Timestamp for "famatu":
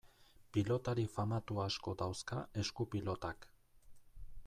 1.17-1.61